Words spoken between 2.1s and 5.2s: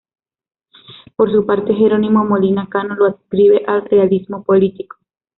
Molina Cano lo adscribe al realismo político.